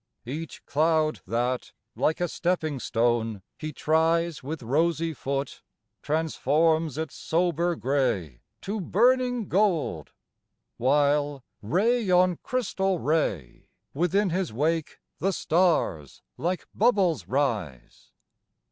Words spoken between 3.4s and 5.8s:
he tries With rosy foot,